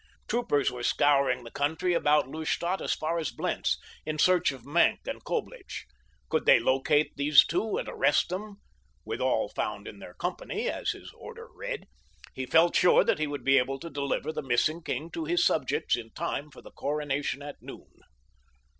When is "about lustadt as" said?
1.93-2.95